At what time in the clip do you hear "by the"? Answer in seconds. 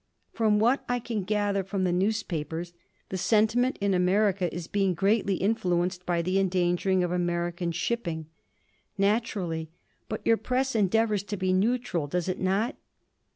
6.07-6.39